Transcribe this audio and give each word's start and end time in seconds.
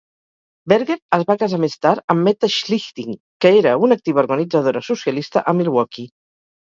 Berger 0.71 0.95
es 1.17 1.25
va 1.31 1.35
casar 1.41 1.59
més 1.65 1.75
tard 1.85 2.01
amb 2.13 2.25
Meta 2.29 2.49
Schlichting, 2.55 3.13
que 3.45 3.53
era 3.59 3.75
una 3.89 3.99
activa 4.01 4.25
organitzadora 4.25 4.83
socialista 4.89 5.45
a 5.53 5.59
Milwaukee. 5.61 6.09